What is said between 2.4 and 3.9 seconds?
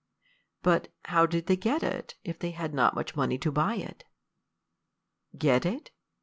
had not much money to buy